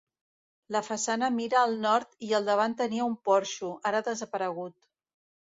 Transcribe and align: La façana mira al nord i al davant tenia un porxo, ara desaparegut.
La 0.75 0.79
façana 0.85 1.29
mira 1.35 1.59
al 1.63 1.75
nord 1.83 2.17
i 2.29 2.33
al 2.39 2.49
davant 2.49 2.75
tenia 2.81 3.07
un 3.11 3.15
porxo, 3.31 3.71
ara 3.93 4.03
desaparegut. 4.11 4.77